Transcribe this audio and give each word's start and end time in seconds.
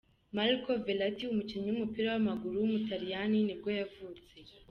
Marco 0.35 0.71
Verratti, 0.85 1.23
umukinnyi 1.27 1.67
w’umupira 1.71 2.07
w’amaguru 2.09 2.55
w’umutaliyani 2.57 3.37
nibwo 3.47 3.69
yavutse. 3.79 4.35